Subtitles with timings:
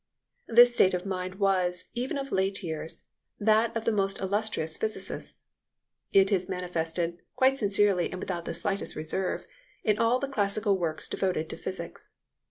[0.47, 3.03] This state of mind was, even of late years,
[3.39, 5.41] that of the most illustrious physicists.
[6.11, 9.45] It is manifested, quite sincerely and without the slightest reserve,
[9.83, 12.13] in all the classical works devoted to physics.